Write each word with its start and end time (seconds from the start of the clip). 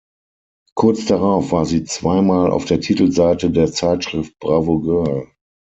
Kurz 0.73 1.05
darauf 1.05 1.51
war 1.51 1.65
sie 1.67 1.83
zweimal 1.83 2.49
auf 2.49 2.65
der 2.65 2.79
Titelseite 2.81 3.51
der 3.51 3.71
Zeitschrift 3.71 4.33
Bravo 4.39 4.79
Girl. 4.79 5.27